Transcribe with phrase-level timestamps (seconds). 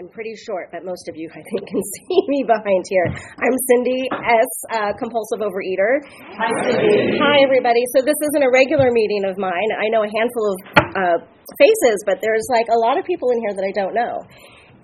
[0.00, 3.04] I'm pretty short, but most of you, I think, can see me behind here.
[3.36, 6.00] I'm Cindy S., uh, compulsive overeater.
[6.40, 7.20] Hi, Cindy.
[7.20, 7.84] Hi, everybody.
[7.92, 9.68] So this isn't a regular meeting of mine.
[9.76, 10.58] I know a handful of
[10.96, 11.18] uh,
[11.60, 14.24] faces, but there's like a lot of people in here that I don't know.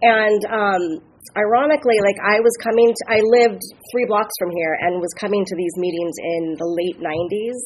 [0.04, 0.84] And um,
[1.32, 3.64] ironically, like I was coming, to, I lived
[3.96, 7.56] three blocks from here and was coming to these meetings in the late 90s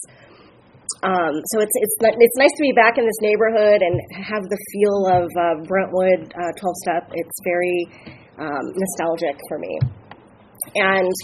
[1.02, 4.60] um, so it's it's it's nice to be back in this neighborhood and have the
[4.72, 7.04] feel of uh, Brentwood uh, 12 step.
[7.16, 7.88] It's very
[8.36, 9.78] um, nostalgic for me.
[10.76, 11.14] And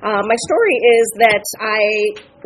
[0.00, 1.80] uh, my story is that I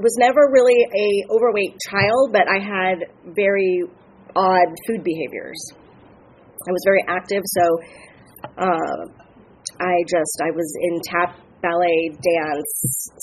[0.02, 3.82] was never really a overweight child, but I had very
[4.34, 5.60] odd food behaviors.
[6.66, 7.64] I was very active, so
[8.58, 9.00] uh,
[9.78, 12.70] I just I was in tap ballet, dance,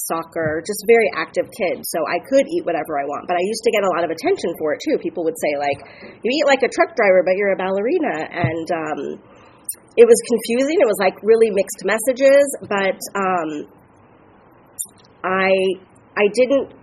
[0.08, 1.84] soccer, just very active kid.
[1.84, 4.10] So I could eat whatever I want, but I used to get a lot of
[4.10, 4.96] attention for it too.
[5.04, 5.80] People would say like,
[6.24, 9.00] "You eat like a truck driver, but you're a ballerina," and um,
[10.00, 10.80] it was confusing.
[10.80, 13.50] It was like really mixed messages, but um,
[15.28, 15.52] I
[16.16, 16.80] I didn't.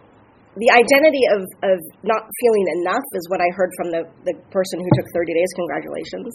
[0.57, 4.81] The identity of, of not feeling enough is what I heard from the, the person
[4.81, 5.53] who took 30 days.
[5.53, 6.33] Congratulations.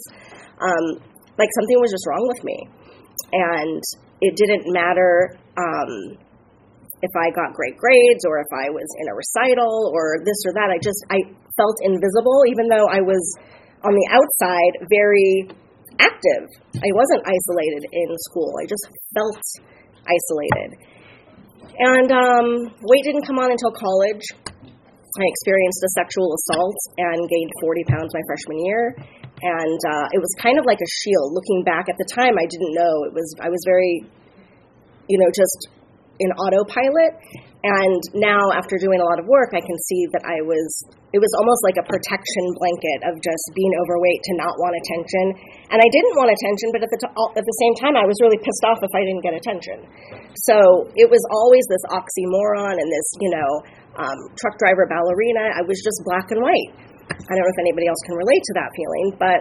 [0.62, 1.02] Um,
[1.34, 2.54] like something was just wrong with me.
[3.30, 3.82] And
[4.20, 6.18] it didn't matter um,
[7.02, 10.54] if I got great grades or if I was in a recital or this or
[10.54, 10.70] that.
[10.70, 11.18] I just I
[11.58, 13.22] felt invisible, even though I was
[13.82, 15.50] on the outside very
[15.98, 16.46] active.
[16.78, 18.54] I wasn't isolated in school.
[18.62, 19.42] I just felt
[20.06, 20.70] isolated.
[21.78, 22.46] And um,
[22.86, 24.22] weight didn't come on until college.
[25.12, 28.96] I experienced a sexual assault and gained 40 pounds my freshman year
[29.42, 31.34] and uh, it was kind of like a shield.
[31.34, 33.26] Looking back at the time, I didn't know it was.
[33.42, 34.06] I was very,
[35.10, 35.66] you know, just
[36.22, 37.18] in autopilot.
[37.62, 40.66] And now, after doing a lot of work, I can see that I was.
[41.14, 45.24] It was almost like a protection blanket of just being overweight to not want attention.
[45.70, 48.18] And I didn't want attention, but at the t- at the same time, I was
[48.18, 49.78] really pissed off if I didn't get attention.
[50.42, 53.50] So it was always this oxymoron and this, you know,
[54.02, 55.54] um, truck driver ballerina.
[55.54, 56.91] I was just black and white.
[57.12, 59.40] I don't know if anybody else can relate to that feeling, but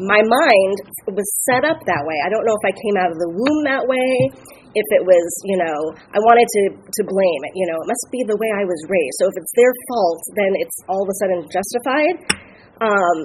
[0.00, 0.76] my mind
[1.12, 2.18] was set up that way.
[2.24, 4.10] I don't know if I came out of the womb that way,
[4.76, 5.78] if it was, you know,
[6.12, 7.52] I wanted to, to blame it.
[7.56, 9.16] You know, it must be the way I was raised.
[9.20, 12.16] So if it's their fault, then it's all of a sudden justified.
[12.84, 13.16] Um,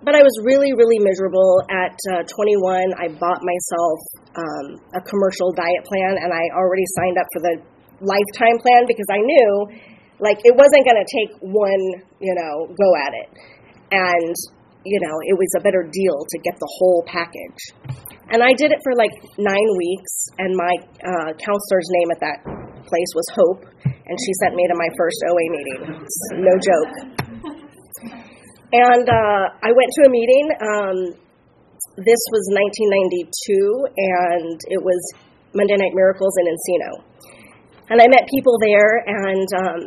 [0.00, 1.62] but I was really, really miserable.
[1.68, 3.98] At uh, 21, I bought myself
[4.34, 4.66] um,
[4.96, 7.54] a commercial diet plan, and I already signed up for the
[8.02, 9.52] lifetime plan because I knew
[10.22, 11.84] like it wasn't going to take one,
[12.22, 13.28] you know, go at it.
[13.90, 14.34] And,
[14.86, 17.60] you know, it was a better deal to get the whole package.
[18.30, 20.74] And I did it for like nine weeks, and my
[21.04, 22.38] uh, counselor's name at that
[22.86, 25.80] place was Hope, and she sent me to my first OA meeting.
[26.40, 26.94] No joke.
[28.72, 30.46] And uh, I went to a meeting.
[30.64, 30.96] Um,
[31.98, 35.02] this was 1992, and it was
[35.52, 36.90] Monday Night Miracles in Encino.
[37.90, 39.80] And I met people there, and um,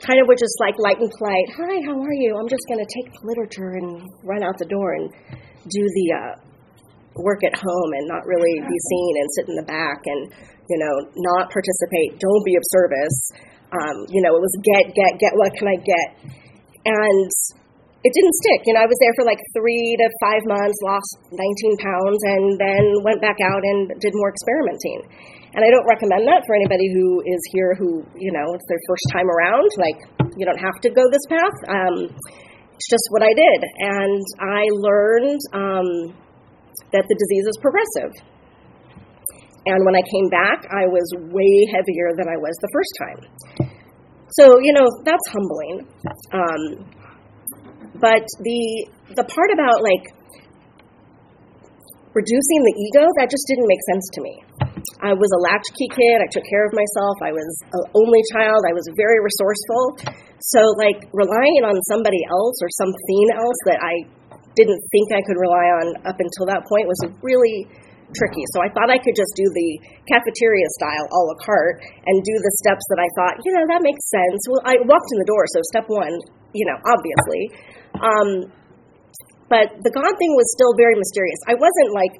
[0.00, 1.48] kind of were just like light and polite.
[1.60, 2.36] Hi, how are you?
[2.40, 5.12] I'm just going to take the literature and run out the door and
[5.68, 6.34] do the uh,
[7.20, 10.32] work at home and not really be seen and sit in the back and
[10.68, 12.16] you know not participate.
[12.16, 13.18] Don't be of service.
[13.70, 15.32] Um, you know, it was get, get, get.
[15.36, 16.08] What can I get?
[16.84, 17.30] And
[18.00, 18.60] it didn't stick.
[18.64, 22.44] You know, I was there for like three to five months, lost 19 pounds, and
[22.56, 25.04] then went back out and did more experimenting.
[25.52, 28.80] And I don't recommend that for anybody who is here who, you know, it's their
[28.88, 29.68] first time around.
[29.76, 29.98] Like,
[30.38, 31.56] you don't have to go this path.
[31.68, 31.96] Um,
[32.72, 33.60] it's just what I did.
[33.84, 35.88] And I learned um,
[36.96, 38.14] that the disease is progressive.
[39.66, 43.20] And when I came back, I was way heavier than I was the first time.
[44.40, 45.84] So, you know, that's humbling.
[46.32, 46.99] Um,
[48.00, 50.08] but the the part about like
[52.16, 54.34] reducing the ego that just didn't make sense to me.
[55.00, 56.18] I was a latchkey kid.
[56.18, 57.16] I took care of myself.
[57.22, 58.66] I was an only child.
[58.66, 60.12] I was very resourceful.
[60.42, 63.94] So like relying on somebody else or something else that I
[64.58, 67.70] didn't think I could rely on up until that point was a really
[68.14, 68.44] tricky.
[68.54, 69.70] So I thought I could just do the
[70.10, 73.82] cafeteria style a la carte and do the steps that I thought, you know, that
[73.82, 74.40] makes sense.
[74.48, 76.14] Well, I walked in the door, so step one,
[76.52, 77.42] you know, obviously.
[77.98, 78.28] Um,
[79.50, 81.40] but the God thing was still very mysterious.
[81.50, 82.14] I wasn't like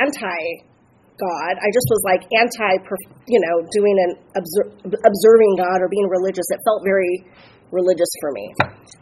[0.00, 0.40] anti
[1.20, 1.54] God.
[1.60, 2.72] I just was like anti,
[3.28, 6.48] you know, doing an obser- observing God or being religious.
[6.48, 7.28] It felt very
[7.72, 8.46] religious for me.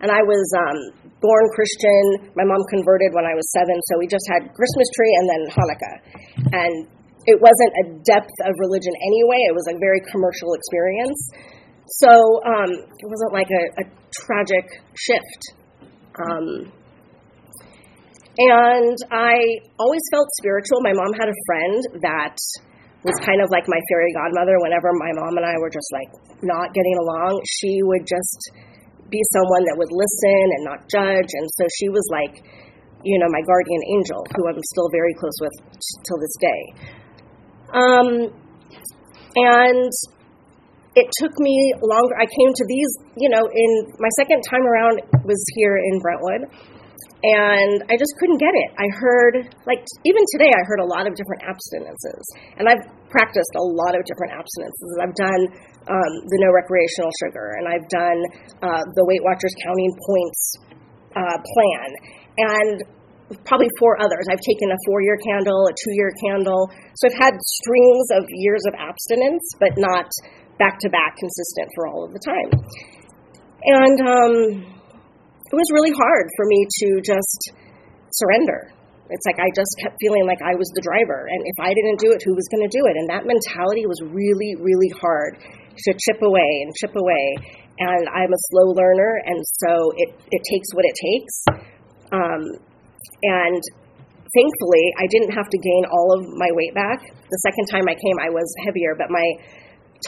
[0.01, 0.79] And I was um,
[1.21, 2.33] born Christian.
[2.39, 5.43] My mom converted when I was seven, so we just had Christmas tree and then
[5.53, 5.97] Hanukkah.
[6.55, 6.75] And
[7.27, 9.41] it wasn't a depth of religion anyway.
[9.51, 11.21] It was a very commercial experience.
[12.01, 12.09] So
[12.47, 13.85] um, it wasn't like a, a
[14.25, 14.65] tragic
[14.97, 15.43] shift.
[16.17, 16.73] Um,
[18.39, 19.37] and I
[19.79, 20.81] always felt spiritual.
[20.81, 22.39] My mom had a friend that
[23.03, 24.61] was kind of like my fairy godmother.
[24.61, 26.11] Whenever my mom and I were just like
[26.45, 28.41] not getting along, she would just
[29.09, 31.31] be someone that would listen and not judge.
[31.33, 32.45] And so she was like,
[33.03, 35.57] you know, my guardian angel, who I'm still very close with
[36.05, 36.63] till this day.
[37.73, 38.09] Um,
[39.37, 39.93] and
[40.97, 42.15] it took me longer.
[42.21, 46.53] I came to these, you know, in my second time around was here in Brentwood
[47.23, 48.71] and I just couldn't get it.
[48.79, 49.35] I heard,
[49.69, 52.25] like, even today, I heard a lot of different abstinences,
[52.57, 54.91] and I've practiced a lot of different abstinences.
[55.01, 55.43] I've done
[55.91, 58.21] um, the no recreational sugar, and I've done
[58.63, 60.41] uh, the Weight Watchers counting points
[61.17, 61.89] uh, plan,
[62.39, 62.77] and
[63.45, 64.27] probably four others.
[64.31, 66.71] I've taken a four year candle, a two year candle.
[66.99, 70.11] So I've had strings of years of abstinence, but not
[70.59, 72.51] back to back consistent for all of the time.
[73.63, 74.80] And, um,
[75.51, 77.41] it was really hard for me to just
[78.15, 78.71] surrender.
[79.11, 81.99] It's like I just kept feeling like I was the driver, and if I didn't
[81.99, 82.95] do it, who was going to do it?
[82.95, 87.27] And that mentality was really, really hard to chip away and chip away.
[87.83, 91.35] And I'm a slow learner, and so it, it takes what it takes.
[92.15, 92.43] Um,
[93.27, 93.63] and
[94.31, 97.03] thankfully, I didn't have to gain all of my weight back.
[97.03, 99.27] The second time I came, I was heavier, but my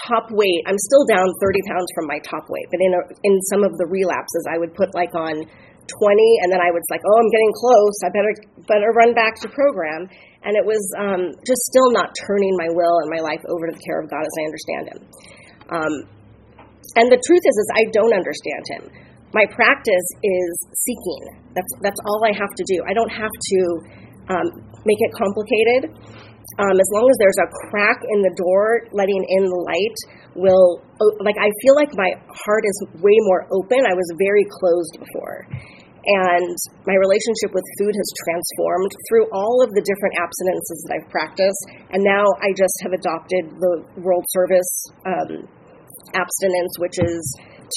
[0.09, 3.35] top weight, I'm still down 30 pounds from my top weight, but in, a, in
[3.53, 5.45] some of the relapses, I would put like on
[5.89, 7.97] 20, and then I was like, oh, I'm getting close.
[8.07, 8.35] I better
[8.71, 10.07] better run back to program.
[10.43, 13.73] And it was um, just still not turning my will and my life over to
[13.75, 14.99] the care of God as I understand Him.
[15.71, 15.95] Um,
[16.99, 18.83] and the truth is, is I don't understand Him.
[19.33, 21.23] My practice is seeking.
[21.55, 22.83] That's that's all I have to do.
[22.87, 23.61] I don't have to
[24.29, 24.47] um,
[24.85, 25.83] make it complicated.
[26.61, 29.99] Um, as long as there's a crack in the door letting in the light,
[30.37, 30.85] will
[31.25, 33.85] like I feel like my heart is way more open.
[33.89, 35.49] I was very closed before.
[36.03, 41.09] And my relationship with food has transformed through all of the different abstinences that I've
[41.15, 41.63] practiced.
[41.95, 44.73] And now I just have adopted the World Service
[45.07, 45.47] um,
[46.19, 47.23] abstinence, which is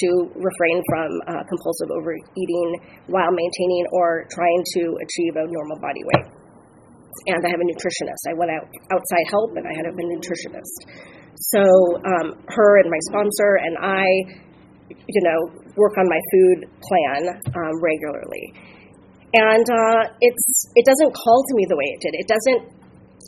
[0.01, 0.09] to
[0.41, 2.69] refrain from uh, compulsive overeating
[3.13, 6.34] while maintaining or trying to achieve a normal body weight
[7.27, 8.21] and I have a nutritionist.
[8.29, 10.75] I went out outside help, and I had a nutritionist.
[11.35, 11.61] So
[12.05, 14.05] um, her and my sponsor and I,
[14.89, 15.39] you know,
[15.75, 17.21] work on my food plan
[17.51, 18.53] um, regularly,
[19.33, 22.13] and uh, it's it doesn't call to me the way it did.
[22.19, 22.61] It doesn't.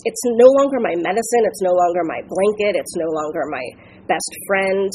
[0.05, 1.43] It's no longer my medicine.
[1.51, 2.79] It's no longer my blanket.
[2.79, 3.65] It's no longer my
[4.07, 4.89] best friend.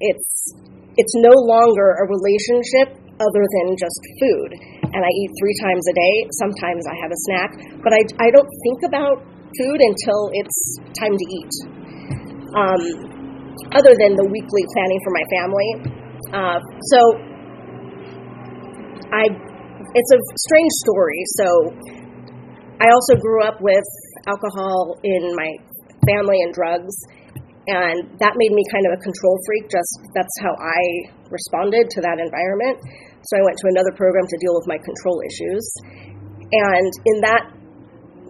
[0.00, 0.54] It's
[0.98, 4.50] it's no longer a relationship other than just food.
[4.90, 6.14] And I eat three times a day.
[6.42, 7.50] Sometimes I have a snack,
[7.82, 9.22] but I, I don't think about
[9.54, 10.58] food until it's
[10.98, 11.54] time to eat.
[12.54, 12.82] Um,
[13.74, 15.70] other than the weekly planning for my family.
[16.34, 16.58] Uh,
[16.94, 17.00] so
[19.12, 19.24] I,
[19.94, 21.20] it's a strange story.
[21.38, 21.46] So
[22.80, 23.86] I also grew up with
[24.26, 25.50] alcohol in my
[26.06, 26.94] family and drugs
[27.68, 30.80] and that made me kind of a control freak just that's how i
[31.28, 32.80] responded to that environment
[33.28, 35.64] so I went to another program to deal with my control issues.
[36.48, 37.44] And in that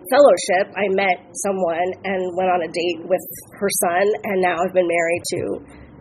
[0.08, 3.22] fellowship, I met someone and went on a date with
[3.60, 5.40] her son, and now I've been married to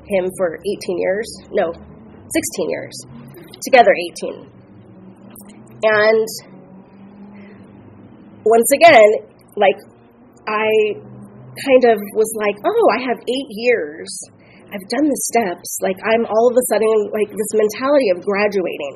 [0.08, 1.28] him for 18 years.
[1.52, 2.96] No, 16 years.
[3.62, 3.92] Together,
[4.24, 4.50] 18.
[5.84, 6.28] And
[8.46, 9.10] once again,
[9.58, 9.78] like,
[10.48, 10.66] I
[11.66, 14.10] kind of was like, oh, I have eight years
[14.68, 15.80] I've done the steps.
[15.80, 18.96] Like I'm all of a sudden like this mentality of graduating.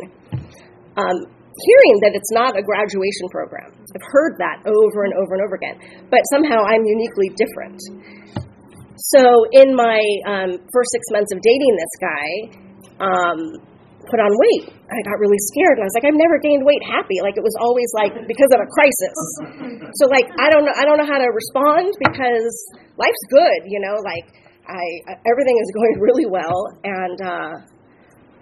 [1.00, 1.18] Um,
[1.52, 3.72] hearing that it's not a graduation program.
[3.96, 5.80] I've heard that over and over and over again.
[6.12, 7.80] But somehow I'm uniquely different.
[9.16, 12.28] So in my um, first six months of dating this guy,
[13.00, 13.40] um,
[14.10, 14.74] put on weight.
[14.74, 17.22] I got really scared and I was like, I've never gained weight happy.
[17.22, 19.18] Like it was always like because of a crisis.
[20.00, 22.54] So like I don't know I don't know how to respond because
[22.98, 24.26] life's good, you know, like
[24.68, 24.84] I
[25.26, 27.54] everything is going really well, and uh,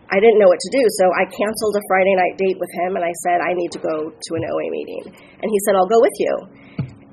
[0.10, 0.84] I didn't know what to do.
[1.02, 3.82] So I canceled a Friday night date with him, and I said I need to
[3.82, 6.34] go to an OA meeting, and he said I'll go with you,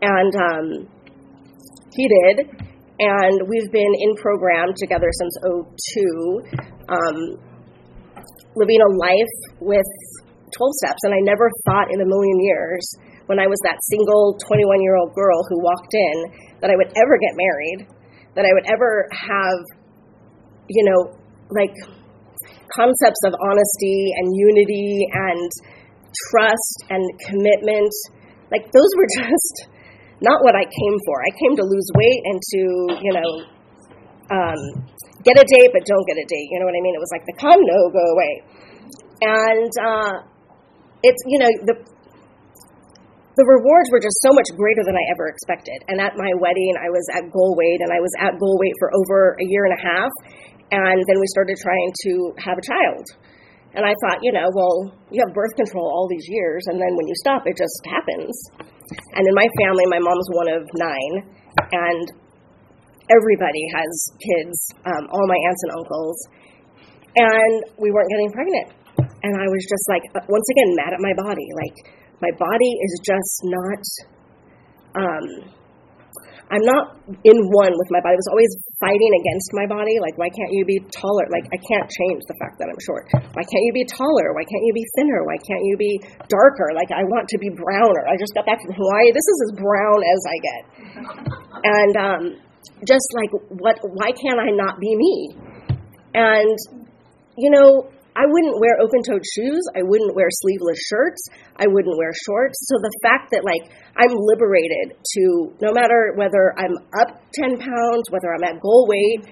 [0.02, 0.66] and um,
[1.94, 2.36] he did,
[2.98, 6.42] and we've been in program together since 02,
[6.88, 7.38] um,
[8.56, 9.86] living a life with
[10.56, 11.00] 12 steps.
[11.04, 12.84] And I never thought in a million years
[13.26, 16.16] when I was that single 21 year old girl who walked in
[16.60, 17.78] that I would ever get married,
[18.34, 19.58] that I would ever have,
[20.68, 21.18] you know,
[21.50, 21.74] like
[22.72, 25.50] concepts of honesty and unity and
[26.30, 27.92] trust and commitment.
[28.50, 29.68] Like those were just
[30.20, 31.16] not what I came for.
[31.20, 32.60] I came to lose weight and to,
[33.04, 33.30] you know,
[34.32, 34.60] um,
[35.26, 36.48] get a date but don't get a date.
[36.54, 36.94] You know what I mean?
[36.94, 38.32] It was like the come, no, go away.
[39.26, 40.14] And uh,
[41.02, 41.76] it's, you know, the
[43.36, 45.84] the rewards were just so much greater than I ever expected.
[45.92, 48.72] And at my wedding, I was at goal weight, and I was at goal weight
[48.80, 50.12] for over a year and a half.
[50.72, 53.04] And then we started trying to have a child.
[53.76, 56.88] And I thought, you know, well, you have birth control all these years, and then
[56.96, 58.32] when you stop, it just happens.
[59.12, 61.14] And in my family, my mom's one of nine,
[61.76, 62.06] and
[63.10, 66.18] everybody has kids, um, all my aunts and uncles,
[67.16, 68.68] and we weren't getting pregnant.
[69.22, 71.48] And I was just like, uh, once again, mad at my body.
[71.56, 71.76] Like,
[72.20, 73.82] my body is just not.
[74.96, 75.26] Um,
[76.46, 78.14] I'm not in one with my body.
[78.14, 79.98] I was always fighting against my body.
[79.98, 81.26] Like, why can't you be taller?
[81.26, 83.10] Like, I can't change the fact that I'm short.
[83.34, 84.30] Why can't you be taller?
[84.30, 85.26] Why can't you be thinner?
[85.26, 85.98] Why can't you be
[86.30, 86.70] darker?
[86.70, 88.06] Like, I want to be browner.
[88.06, 89.10] I just got back from Hawaii.
[89.10, 90.62] This is as brown as I get.
[91.66, 92.22] And um,
[92.86, 93.78] just like, what?
[93.82, 95.36] Why can't I not be me?
[96.14, 96.56] And
[97.36, 99.60] you know, I wouldn't wear open toed shoes.
[99.76, 101.20] I wouldn't wear sleeveless shirts.
[101.60, 102.56] I wouldn't wear shorts.
[102.64, 108.08] So the fact that, like, I'm liberated to no matter whether I'm up 10 pounds,
[108.08, 109.28] whether I'm at goal weight,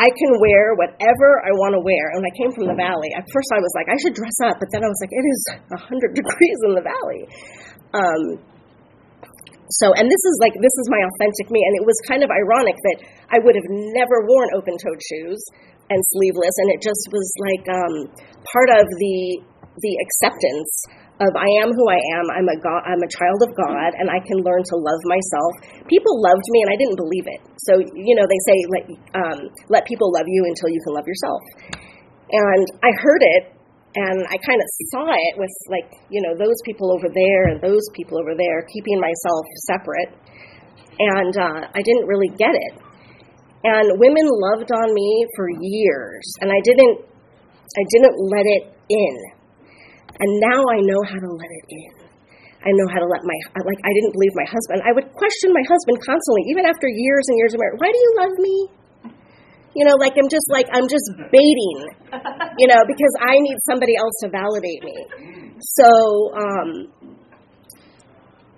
[0.00, 2.16] I can wear whatever I want to wear.
[2.16, 4.56] And I came from the valley, at first I was like, I should dress up.
[4.64, 5.40] But then I was like, it is
[5.76, 7.22] 100 degrees in the valley.
[7.92, 8.20] Um,
[9.68, 11.58] so, and this is like, this is my authentic me.
[11.58, 12.98] And it was kind of ironic that
[13.34, 15.42] I would have never worn open toed shoes
[15.90, 17.94] and sleeveless, and it just was like um,
[18.42, 19.18] part of the
[19.76, 20.72] the acceptance
[21.20, 22.24] of I am who I am.
[22.32, 25.52] I'm a God, I'm a child of God, and I can learn to love myself.
[25.88, 27.40] People loved me, and I didn't believe it.
[27.70, 29.38] So you know, they say let um,
[29.70, 31.42] let people love you until you can love yourself.
[32.26, 33.42] And I heard it,
[33.96, 37.60] and I kind of saw it with like you know those people over there and
[37.64, 40.12] those people over there, keeping myself separate.
[40.96, 42.74] And uh, I didn't really get it.
[43.64, 47.08] And women loved on me for years, and I didn't
[47.76, 49.16] I didn't let it in.
[50.16, 51.94] And now I know how to let it in.
[52.64, 54.84] I know how to let my like I didn't believe my husband.
[54.84, 57.80] I would question my husband constantly, even after years and years of marriage.
[57.80, 58.56] Why do you love me?
[59.76, 61.78] You know, like I'm just like I'm just baiting,
[62.56, 64.96] you know, because I need somebody else to validate me.
[65.60, 65.88] So
[66.32, 66.68] um,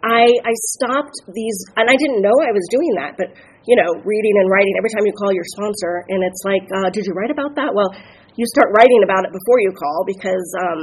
[0.06, 3.34] I I stopped these, and I didn't know I was doing that, but
[3.66, 6.88] you know, reading and writing every time you call your sponsor, and it's like, uh,
[6.88, 7.68] did you write about that?
[7.74, 7.92] Well,
[8.38, 10.80] you start writing about it before you call because, um,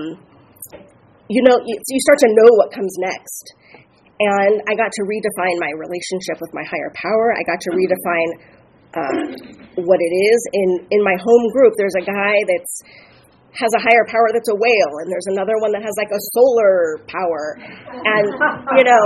[1.32, 3.44] you know, you, you start to know what comes next.
[4.20, 7.36] And I got to redefine my relationship with my higher power.
[7.36, 8.32] I got to redefine
[8.96, 10.40] uh, what it is.
[10.54, 12.76] In in my home group, there's a guy that's
[13.56, 16.22] has a higher power that's a whale, and there's another one that has like a
[16.36, 17.56] solar power.
[17.56, 18.28] And,
[18.76, 19.06] you know,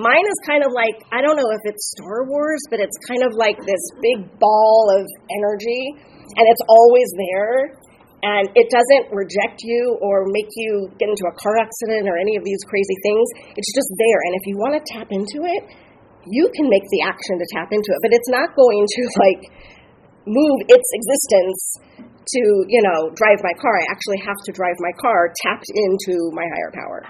[0.00, 3.20] mine is kind of like I don't know if it's Star Wars, but it's kind
[3.20, 5.92] of like this big ball of energy,
[6.40, 7.76] and it's always there.
[8.18, 12.34] And it doesn't reject you or make you get into a car accident or any
[12.34, 13.54] of these crazy things.
[13.54, 14.20] It's just there.
[14.26, 15.62] And if you want to tap into it,
[16.26, 18.00] you can make the action to tap into it.
[18.02, 19.42] But it's not going to like
[20.26, 21.60] move its existence
[22.28, 23.72] to, you know, drive my car.
[23.80, 27.00] I actually have to drive my car tapped into my higher power.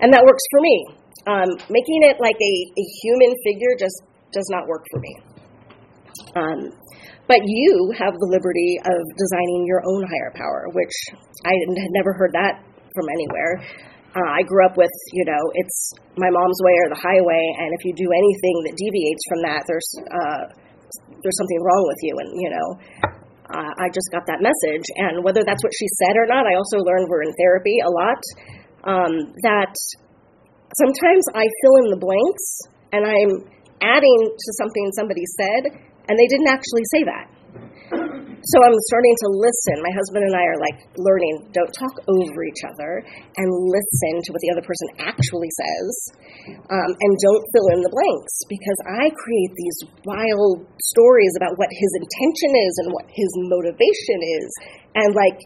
[0.00, 0.76] And that works for me.
[1.28, 4.02] Um, making it like a, a human figure just
[4.32, 5.12] does not work for me.
[6.34, 6.72] Um,
[7.28, 10.96] but you have the liberty of designing your own higher power, which
[11.46, 12.64] I had never heard that
[12.94, 13.62] from anywhere.
[14.10, 17.70] Uh, I grew up with, you know, it's my mom's way or the highway, and
[17.78, 20.42] if you do anything that deviates from that, there's uh,
[21.22, 22.68] there's something wrong with you, and you know,
[23.54, 24.86] uh, I just got that message.
[24.96, 27.90] And whether that's what she said or not, I also learned we're in therapy a
[27.90, 28.22] lot.
[28.80, 29.12] Um,
[29.44, 29.74] that
[30.78, 32.46] sometimes I fill in the blanks
[32.92, 33.32] and I'm
[33.82, 35.62] adding to something somebody said,
[36.08, 37.26] and they didn't actually say that.
[38.40, 39.84] So I'm starting to listen.
[39.84, 43.04] My husband and I are like learning don't talk over each other
[43.36, 45.88] and listen to what the other person actually says.
[46.48, 49.78] Um, and don't fill in the blanks because I create these
[50.08, 54.48] wild stories about what his intention is and what his motivation is.
[54.96, 55.36] And like,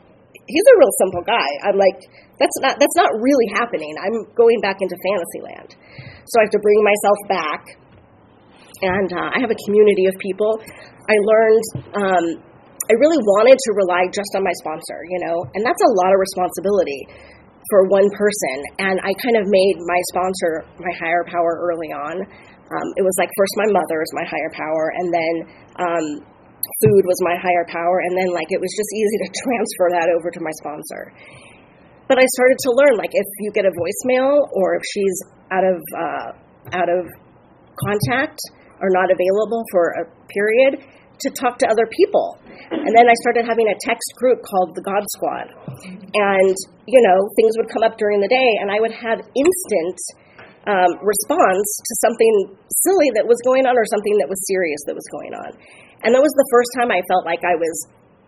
[0.47, 1.51] he's a real simple guy.
[1.67, 1.99] I'm like,
[2.39, 3.91] that's not that's not really happening.
[3.99, 5.71] I'm going back into fantasy land.
[6.31, 7.63] So I have to bring myself back.
[8.87, 10.63] And uh, I have a community of people.
[11.11, 12.27] I learned um,
[12.85, 16.13] I really wanted to rely just on my sponsor, you know, and that's a lot
[16.13, 17.01] of responsibility
[17.73, 18.57] for one person.
[18.77, 22.21] And I kind of made my sponsor my higher power early on.
[22.21, 25.35] Um, it was like first my mother is my higher power, and then
[25.81, 26.07] um,
[26.85, 30.09] food was my higher power, and then like it was just easy to transfer that
[30.13, 31.13] over to my sponsor.
[32.09, 35.17] But I started to learn like if you get a voicemail or if she's
[35.49, 36.29] out of uh,
[36.77, 37.09] out of
[37.81, 38.37] contact
[38.81, 40.85] or not available for a period,
[41.21, 42.39] to talk to other people.
[42.71, 45.47] And then I started having a text group called the God Squad.
[46.15, 46.57] And,
[46.87, 49.99] you know, things would come up during the day, and I would have instant
[50.65, 52.35] um, response to something
[52.85, 55.51] silly that was going on or something that was serious that was going on.
[56.05, 57.77] And that was the first time I felt like I was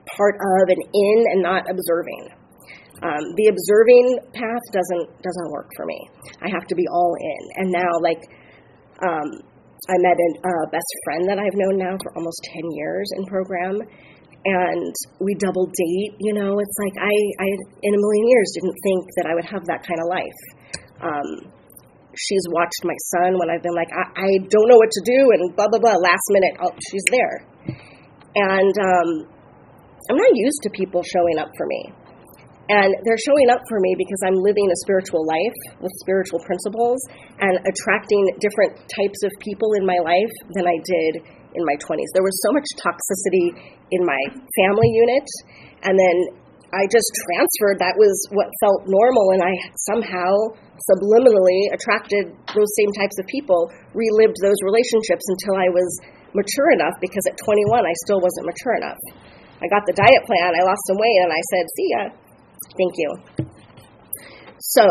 [0.09, 2.33] part of and in and not observing.
[3.04, 6.00] Um, the observing path doesn't doesn't work for me.
[6.40, 7.42] I have to be all in.
[7.61, 8.25] And now, like,
[9.04, 9.28] um,
[9.92, 13.26] I met a uh, best friend that I've known now for almost 10 years in
[13.26, 13.76] program,
[14.47, 16.15] and we double date.
[16.23, 17.49] You know, it's like I, I
[17.83, 20.41] in a million years didn't think that I would have that kind of life.
[21.03, 21.29] Um,
[22.15, 25.21] she's watched my son when I've been like, I, I don't know what to do,
[25.35, 25.99] and blah blah blah.
[25.99, 27.37] Last minute, oh, she's there,
[28.38, 29.09] and um,
[30.11, 32.07] I'm not used to people showing up for me.
[32.67, 36.99] And they're showing up for me because I'm living a spiritual life with spiritual principles
[37.38, 41.12] and attracting different types of people in my life than I did
[41.56, 42.06] in my 20s.
[42.12, 43.56] There was so much toxicity
[43.90, 44.20] in my
[44.62, 45.26] family unit,
[45.88, 46.16] and then
[46.76, 47.80] I just transferred.
[47.80, 49.52] That was what felt normal, and I
[49.88, 55.88] somehow subliminally attracted those same types of people, relived those relationships until I was
[56.36, 59.00] mature enough because at 21 I still wasn't mature enough.
[59.56, 62.02] I got the diet plan, I lost some weight, and I said, See ya
[62.76, 63.10] Thank you.
[64.58, 64.84] So,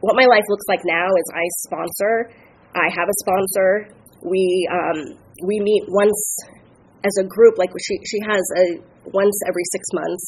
[0.00, 2.30] what my life looks like now is I sponsor.
[2.74, 3.88] I have a sponsor.
[4.24, 6.20] We um, we meet once
[7.04, 7.58] as a group.
[7.58, 8.66] Like she she has a
[9.12, 10.24] once every six months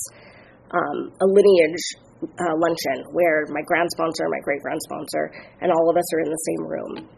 [0.72, 1.86] um, a lineage
[2.22, 6.21] uh, luncheon where my grand sponsor, my great grand sponsor, and all of us are
[6.21, 7.08] in the same room.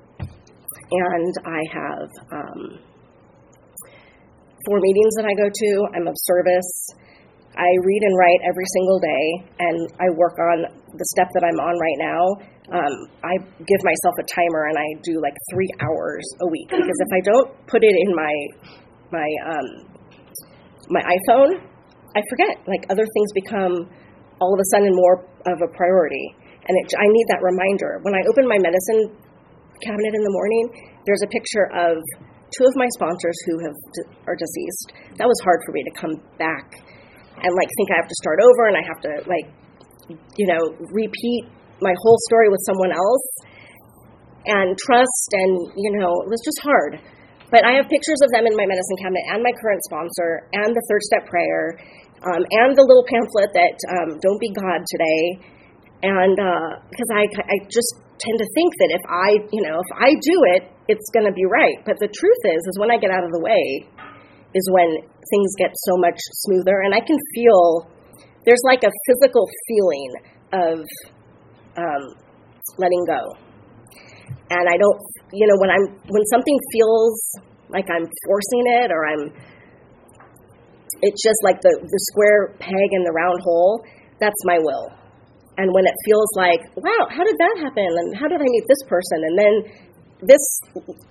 [0.91, 2.61] And I have um,
[4.67, 5.71] four meetings that I go to.
[5.95, 6.71] I'm of service.
[7.61, 9.25] I read and write every single day,
[9.61, 10.65] and I work on
[10.97, 12.23] the step that I'm on right now.
[12.73, 13.37] Um, I
[13.69, 17.21] give myself a timer, and I do like three hours a week because if I
[17.21, 18.35] don't put it in my
[19.13, 19.69] my um,
[20.89, 21.61] my iPhone,
[22.17, 22.65] I forget.
[22.65, 23.93] Like other things become
[24.41, 26.33] all of a sudden more of a priority,
[26.65, 28.01] and it, I need that reminder.
[28.09, 29.13] When I open my medicine
[29.85, 32.01] cabinet in the morning, there's a picture of
[32.57, 33.77] two of my sponsors who have
[34.25, 34.97] are deceased.
[35.21, 36.81] That was hard for me to come back
[37.43, 39.47] and like think I have to start over and I have to like
[40.37, 40.61] you know
[40.93, 41.49] repeat
[41.81, 43.27] my whole story with someone else.
[44.41, 47.01] And trust and you know it was just hard.
[47.53, 50.71] But I have pictures of them in my medicine cabinet and my current sponsor and
[50.71, 51.77] the third step prayer
[52.25, 55.25] um, and the little pamphlet that um, don't be God today.
[56.01, 56.37] And
[56.89, 60.09] because uh, I, I just tend to think that if I you know if I
[60.13, 61.79] do it it's going to be right.
[61.85, 63.85] But the truth is is when I get out of the way
[64.55, 64.91] is when
[65.31, 67.87] things get so much smoother, and I can feel
[68.45, 70.11] there's like a physical feeling
[70.53, 70.79] of
[71.77, 72.03] um,
[72.79, 73.23] letting go.
[74.51, 75.01] And I don't,
[75.33, 77.15] you know, when I'm when something feels
[77.69, 79.23] like I'm forcing it or I'm,
[81.03, 83.85] it's just like the the square peg in the round hole.
[84.19, 84.91] That's my will.
[85.57, 87.85] And when it feels like, wow, how did that happen?
[87.85, 89.19] And how did I meet this person?
[89.29, 89.55] And then
[90.25, 90.45] this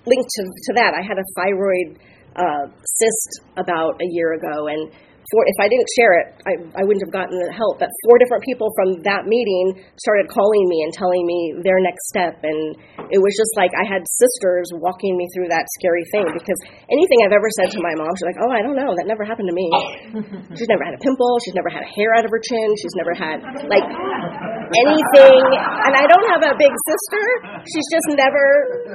[0.06, 0.94] linked to, to that.
[0.94, 1.98] I had a thyroid
[2.36, 4.92] uh, cyst about a year ago, and
[5.30, 7.78] four, if I didn't share it, I, I wouldn't have gotten the help.
[7.78, 12.10] But four different people from that meeting started calling me and telling me their next
[12.10, 12.42] step.
[12.42, 12.74] And
[13.14, 16.58] it was just like I had sisters walking me through that scary thing because
[16.90, 18.90] anything I've ever said to my mom, she's like, oh, I don't know.
[18.98, 19.68] That never happened to me.
[20.58, 21.38] she's never had a pimple.
[21.46, 22.68] She's never had a hair out of her chin.
[22.82, 23.38] She's never had,
[23.70, 25.42] like, anything.
[25.86, 27.24] And I don't have a big sister.
[27.70, 28.42] She's just never,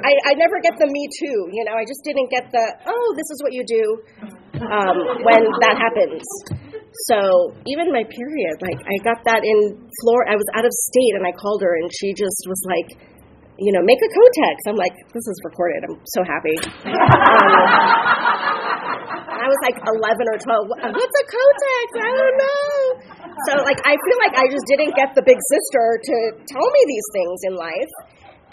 [0.04, 1.38] I, I never get the me too.
[1.52, 3.84] You know, I just didn't get the, oh, this is what you do
[4.64, 6.24] um, when that happens.
[7.12, 9.58] So even my period, like I got that in
[10.00, 10.32] Florida.
[10.32, 12.88] I was out of state, and I called her, and she just was like,
[13.58, 14.56] you know, make a Kotex.
[14.68, 15.84] I'm like, this is recorded.
[15.88, 16.56] I'm so happy.
[16.56, 17.52] Um,
[19.36, 20.68] I was like 11 or 12.
[20.96, 21.86] What's a Kotex?
[22.00, 22.68] I don't know.
[23.48, 26.16] So like, I feel like I just didn't get the big sister to
[26.48, 27.92] tell me these things in life.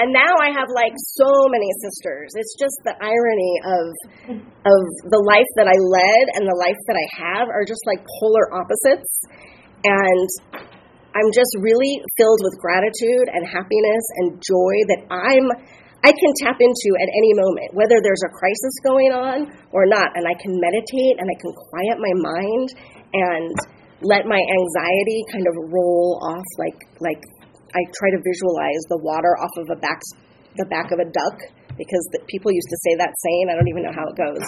[0.01, 2.33] And now I have like so many sisters.
[2.33, 3.85] It's just the irony of
[4.65, 8.01] of the life that I led and the life that I have are just like
[8.19, 9.11] polar opposites.
[9.85, 10.29] And
[11.13, 15.45] I'm just really filled with gratitude and happiness and joy that I'm
[16.03, 20.11] I can tap into at any moment, whether there's a crisis going on or not,
[20.19, 22.67] and I can meditate and I can quiet my mind
[23.13, 23.55] and
[24.03, 27.21] let my anxiety kind of roll off like like
[27.73, 29.99] I try to visualize the water off of a back
[30.57, 31.37] the back of a duck
[31.73, 33.49] because the, people used to say that saying.
[33.49, 34.45] I don't even know how it goes,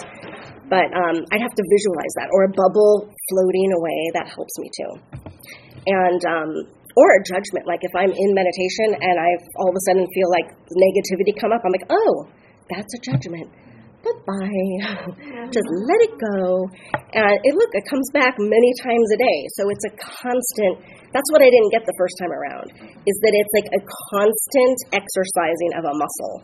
[0.70, 4.00] but um, I'd have to visualize that or a bubble floating away.
[4.14, 4.92] That helps me too,
[5.90, 6.50] and um,
[6.94, 7.66] or a judgment.
[7.66, 11.50] Like if I'm in meditation and I all of a sudden feel like negativity come
[11.50, 12.30] up, I'm like, oh,
[12.70, 13.50] that's a judgment.
[14.26, 15.06] Bye.
[15.54, 16.66] Just let it go.
[17.14, 19.40] And it look, it comes back many times a day.
[19.54, 20.82] So it's a constant.
[21.14, 22.74] That's what I didn't get the first time around.
[23.06, 26.34] Is that it's like a constant exercising of a muscle,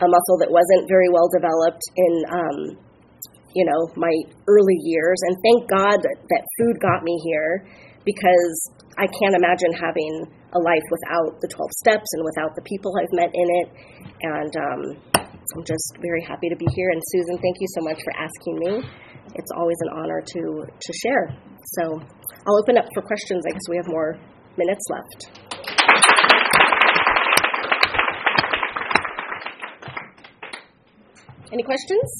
[0.00, 2.12] a muscle that wasn't very well developed in.
[2.32, 2.58] Um,
[3.54, 4.10] you know, my
[4.48, 7.62] early years, and thank God that, that food got me here
[8.04, 8.56] because
[8.98, 13.14] I can't imagine having a life without the 12 steps and without the people I've
[13.14, 13.68] met in it.
[14.22, 15.23] And um,
[15.54, 16.90] I'm just very happy to be here.
[16.90, 18.90] And Susan, thank you so much for asking me.
[19.36, 21.36] It's always an honor to, to share.
[21.78, 22.02] So
[22.46, 23.44] I'll open up for questions.
[23.46, 24.18] I guess we have more
[24.58, 25.30] minutes left.
[31.52, 32.10] Any questions?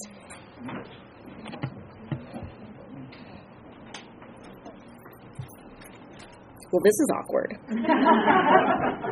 [6.70, 7.58] Well, this is awkward.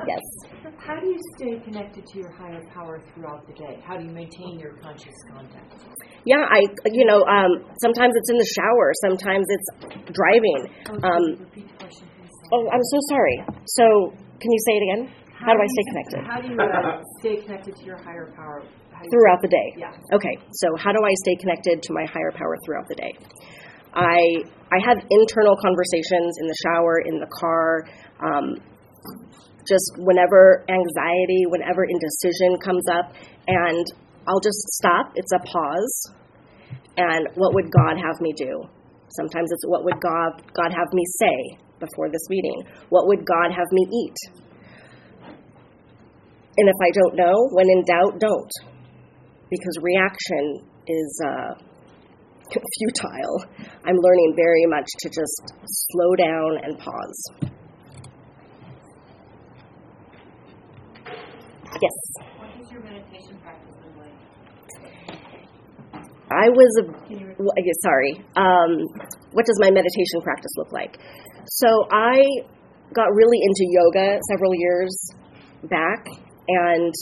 [0.07, 0.62] yes.
[0.83, 3.79] How do you stay connected to your higher power throughout the day?
[3.87, 5.79] How do you maintain your conscious contact?
[6.27, 9.68] Yeah, I, you know, um, sometimes it's in the shower, sometimes it's
[10.11, 10.61] driving.
[11.07, 11.47] Um,
[11.79, 12.09] question.
[12.53, 13.45] Oh, I'm so sorry.
[13.66, 13.85] So,
[14.42, 15.14] can you say it again?
[15.31, 16.21] How, how do I stay connected?
[16.27, 18.62] How do you uh, stay connected to your higher power?
[19.11, 19.75] Throughout the day?
[19.79, 20.14] Yeah.
[20.14, 23.12] Okay, so how do I stay connected to my higher power throughout the day?
[23.95, 24.18] I
[24.71, 27.83] I have internal conversations in the shower, in the car,
[28.23, 28.57] um,
[29.68, 33.14] just whenever anxiety, whenever indecision comes up,
[33.46, 33.85] and
[34.27, 35.12] I'll just stop.
[35.14, 36.12] It's a pause,
[36.96, 38.62] and what would God have me do?
[39.16, 42.64] Sometimes it's what would God God have me say before this meeting?
[42.88, 44.18] What would God have me eat?
[46.57, 48.53] And if I don't know, when in doubt, don't,
[49.51, 51.20] because reaction is.
[51.25, 51.55] Uh,
[52.79, 53.44] futile.
[53.85, 57.52] I'm learning very much to just slow down and pause.
[61.83, 61.99] Yes.
[62.38, 64.14] What does your meditation practice look like?
[66.31, 66.85] I was a,
[67.83, 68.23] sorry.
[68.38, 68.87] Um,
[69.35, 70.97] what does my meditation practice look like?
[71.51, 72.23] So I
[72.95, 74.95] got really into yoga several years
[75.68, 76.07] back,
[76.47, 76.95] and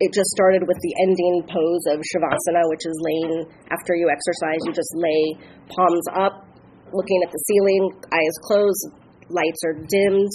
[0.00, 4.64] it just started with the ending pose of Shavasana, which is laying after you exercise.
[4.64, 5.36] You just lay
[5.68, 6.48] palms up,
[6.88, 8.96] looking at the ceiling, eyes closed,
[9.28, 10.32] lights are dimmed,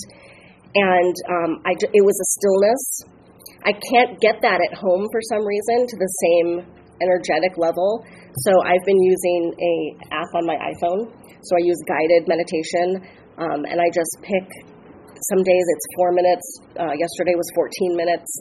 [0.75, 3.16] and um, I, it was a stillness.
[3.67, 6.49] I can't get that at home for some reason to the same
[7.03, 7.99] energetic level.
[8.47, 9.75] So I've been using a
[10.15, 11.12] app on my iPhone.
[11.43, 13.03] So I use guided meditation,
[13.36, 14.47] um, and I just pick.
[15.34, 16.45] Some days it's four minutes.
[16.80, 18.32] Uh, yesterday was 14 minutes,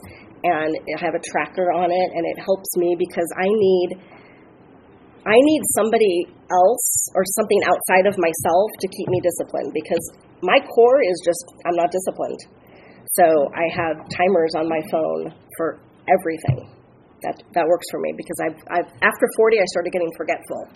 [0.47, 3.89] and I have a tracker on it, and it helps me because I need
[5.27, 6.87] I need somebody else
[7.19, 10.03] or something outside of myself to keep me disciplined because
[10.39, 12.39] my core is just I'm not disciplined.
[13.17, 13.25] So
[13.55, 16.69] I have timers on my phone for everything.
[17.23, 20.69] That that works for me because I've, I've after 40 I started getting forgetful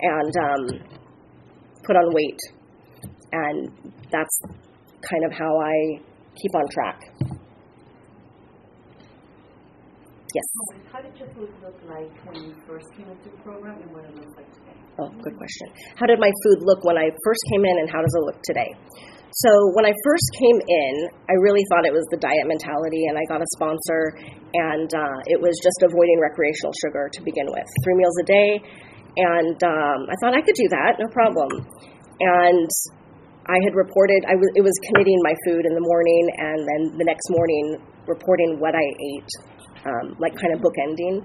[0.00, 0.62] and um,
[1.84, 2.38] put on weight,
[3.32, 3.68] and
[4.12, 4.40] that's
[5.02, 5.98] kind of how I
[6.38, 7.00] keep on track.
[10.32, 10.46] Yes.
[10.92, 14.04] How did your food look like when you first came into the program and what
[14.04, 14.78] it looks like today?
[15.00, 15.66] Oh, good question.
[15.96, 18.40] How did my food look when I first came in and how does it look
[18.44, 18.70] today?
[19.30, 20.92] So, when I first came in,
[21.30, 24.18] I really thought it was the diet mentality, and I got a sponsor,
[24.54, 27.68] and uh, it was just avoiding recreational sugar to begin with.
[27.86, 28.50] Three meals a day,
[29.16, 31.50] and um, I thought I could do that, no problem.
[32.20, 32.70] And
[33.46, 36.80] I had reported, I w- it was committing my food in the morning, and then
[36.98, 37.78] the next morning
[38.10, 39.30] reporting what I ate
[39.86, 41.22] um, like kind of bookending.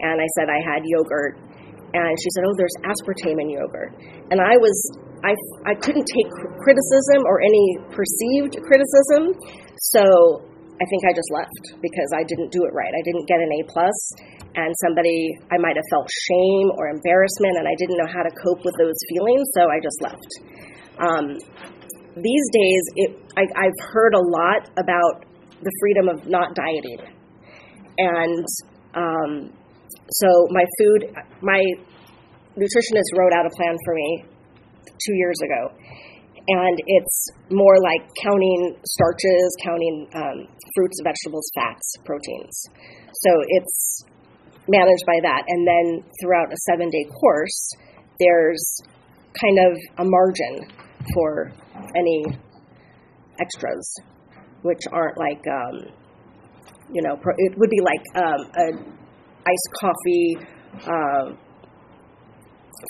[0.00, 1.36] And I said I had yogurt,
[1.92, 3.92] and she said, "Oh, there's aspartame in yogurt."
[4.30, 4.76] And I was,
[5.24, 5.32] I,
[5.68, 6.30] I couldn't take
[6.60, 9.36] criticism or any perceived criticism,
[9.92, 10.02] so
[10.80, 12.92] I think I just left because I didn't do it right.
[12.92, 13.98] I didn't get an A plus,
[14.56, 18.32] and somebody I might have felt shame or embarrassment, and I didn't know how to
[18.32, 20.30] cope with those feelings, so I just left.
[21.00, 21.26] Um,
[22.16, 25.28] these days, it, I, I've heard a lot about
[25.60, 27.20] the freedom of not dieting
[28.00, 28.46] and
[28.94, 29.52] um,
[30.10, 31.60] so my food, my
[32.56, 34.24] nutritionist wrote out a plan for me
[34.86, 35.74] two years ago,
[36.48, 42.56] and it's more like counting starches, counting um, fruits, vegetables, fats, proteins.
[43.12, 44.04] So it's
[44.68, 45.42] managed by that.
[45.48, 47.70] And then throughout a seven day course,
[48.18, 48.64] there's
[49.38, 50.70] kind of a margin
[51.14, 51.52] for
[51.96, 52.24] any
[53.40, 53.94] extras,
[54.62, 55.92] which aren't like, um,
[56.92, 58.66] you know, it would be like um, a
[59.46, 60.36] iced coffee.
[60.82, 61.36] Uh,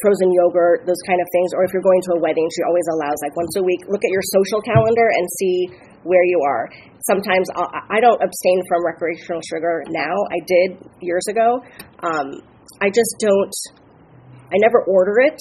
[0.03, 1.51] frozen yogurt, those kind of things.
[1.55, 4.03] Or if you're going to a wedding, she always allows like once a week, look
[4.05, 5.57] at your social calendar and see
[6.03, 6.71] where you are.
[7.07, 10.15] Sometimes I'll, I don't abstain from recreational sugar now.
[10.31, 10.69] I did
[11.01, 11.61] years ago.
[12.03, 12.41] Um,
[12.81, 13.55] I just don't,
[14.49, 15.39] I never order it.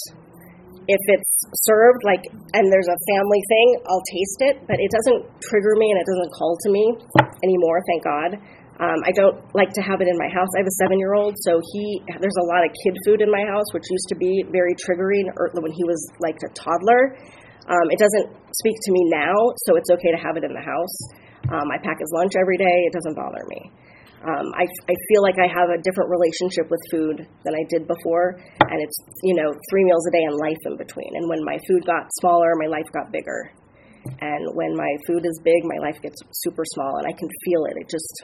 [0.90, 1.30] If it's
[1.70, 2.26] served, like,
[2.58, 6.08] and there's a family thing, I'll taste it, but it doesn't trigger me and it
[6.10, 6.98] doesn't call to me
[7.46, 8.32] anymore, thank God.
[8.80, 10.48] Um, I don't like to have it in my house.
[10.56, 13.68] I have a seven-year-old, so he there's a lot of kid food in my house,
[13.76, 15.28] which used to be very triggering
[15.60, 17.20] when he was like a toddler.
[17.68, 19.36] Um, it doesn't speak to me now,
[19.68, 20.96] so it's okay to have it in the house.
[21.52, 22.88] Um, I pack his lunch every day.
[22.88, 23.62] It doesn't bother me.
[24.20, 27.84] Um, I, I feel like I have a different relationship with food than I did
[27.84, 31.12] before, and it's you know three meals a day and life in between.
[31.20, 33.52] And when my food got smaller, my life got bigger.
[34.24, 36.16] And when my food is big, my life gets
[36.48, 37.76] super small, and I can feel it.
[37.76, 38.24] It just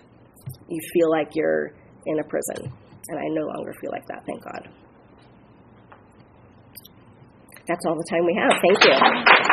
[0.70, 1.72] you feel like you're
[2.06, 2.72] in a prison.
[3.08, 4.68] And I no longer feel like that, thank God.
[7.68, 8.52] That's all the time we have.
[8.62, 9.45] Thank you.